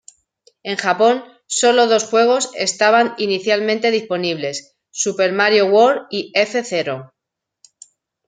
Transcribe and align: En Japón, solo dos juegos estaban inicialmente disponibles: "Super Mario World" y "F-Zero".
En 0.63 0.77
Japón, 0.77 1.15
solo 1.45 1.85
dos 1.85 2.05
juegos 2.05 2.49
estaban 2.55 3.13
inicialmente 3.19 3.91
disponibles: 3.91 4.75
"Super 4.89 5.31
Mario 5.31 5.67
World" 5.67 6.07
y 6.09 6.31
"F-Zero". 6.33 7.13